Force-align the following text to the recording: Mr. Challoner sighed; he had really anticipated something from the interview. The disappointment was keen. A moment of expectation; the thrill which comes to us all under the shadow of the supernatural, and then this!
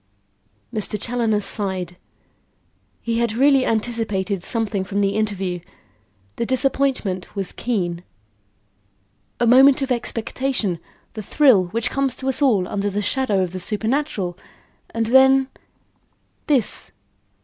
Mr. 0.73 0.99
Challoner 0.99 1.41
sighed; 1.41 1.95
he 3.03 3.19
had 3.19 3.33
really 3.33 3.67
anticipated 3.67 4.41
something 4.41 4.83
from 4.83 4.99
the 4.99 5.09
interview. 5.15 5.59
The 6.37 6.45
disappointment 6.47 7.35
was 7.35 7.51
keen. 7.51 8.01
A 9.39 9.45
moment 9.45 9.83
of 9.83 9.91
expectation; 9.91 10.79
the 11.13 11.21
thrill 11.21 11.65
which 11.65 11.91
comes 11.91 12.15
to 12.15 12.27
us 12.29 12.41
all 12.41 12.67
under 12.67 12.89
the 12.89 13.03
shadow 13.03 13.43
of 13.43 13.51
the 13.51 13.59
supernatural, 13.59 14.39
and 14.89 15.05
then 15.05 15.49
this! 16.47 16.89